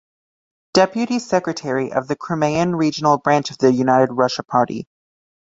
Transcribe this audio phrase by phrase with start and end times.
[0.73, 4.87] Deputy Secretary of the Crimean regional branch of the United Russia party.